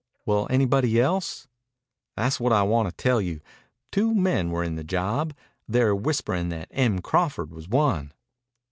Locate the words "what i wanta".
2.39-2.91